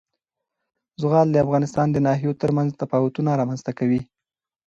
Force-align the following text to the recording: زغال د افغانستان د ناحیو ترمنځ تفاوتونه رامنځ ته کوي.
زغال 1.01 1.27
د 1.31 1.37
افغانستان 1.45 1.87
د 1.91 1.97
ناحیو 2.07 2.39
ترمنځ 2.41 2.69
تفاوتونه 2.81 3.29
رامنځ 3.41 3.61
ته 3.67 3.71
کوي. 3.79 4.01